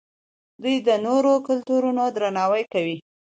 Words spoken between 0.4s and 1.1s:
دوی د